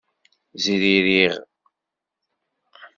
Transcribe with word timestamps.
Zririɣ. 0.63 1.33